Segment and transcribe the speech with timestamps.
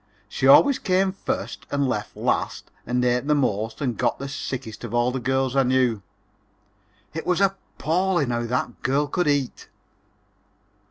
[0.27, 4.83] She always came first and left last and ate the most and got the sickest
[4.83, 6.01] of all the girls I knew.
[7.13, 9.69] It was appalling how that girl could eat.